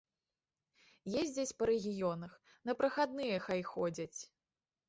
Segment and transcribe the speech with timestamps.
[1.23, 2.33] Ездзяць па рэгіёнах,
[2.71, 4.19] на прахадныя хай ходзяць.